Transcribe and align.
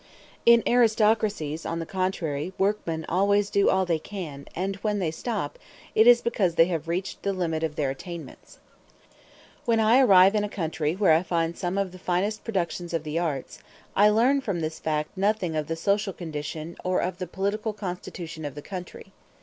In 0.47 0.63
aristocracies, 0.67 1.63
on 1.63 1.77
the 1.77 1.85
contrary, 1.85 2.53
workmen 2.57 3.05
always 3.07 3.51
do 3.51 3.69
all 3.69 3.85
they 3.85 3.99
can; 3.99 4.47
and 4.55 4.77
when 4.77 4.97
they 4.97 5.11
stop, 5.11 5.59
it 5.93 6.07
is 6.07 6.23
because 6.23 6.55
they 6.55 6.65
have 6.65 6.87
reached 6.87 7.21
the 7.21 7.31
limit 7.33 7.61
of 7.61 7.75
their 7.75 7.91
attainments. 7.91 8.57
When 9.65 9.79
I 9.79 9.99
arrive 9.99 10.33
in 10.33 10.43
a 10.43 10.49
country 10.49 10.95
where 10.95 11.13
I 11.13 11.21
find 11.21 11.55
some 11.55 11.77
of 11.77 11.91
the 11.91 11.99
finest 11.99 12.43
productions 12.43 12.95
of 12.95 13.03
the 13.03 13.19
arts, 13.19 13.59
I 13.95 14.09
learn 14.09 14.41
from 14.41 14.61
this 14.61 14.79
fact 14.79 15.15
nothing 15.15 15.55
of 15.55 15.67
the 15.67 15.75
social 15.75 16.13
condition 16.13 16.77
or 16.83 16.99
of 16.99 17.19
the 17.19 17.27
political 17.27 17.71
constitution 17.71 18.43
of 18.43 18.55
the 18.55 18.63
country. 18.63 19.11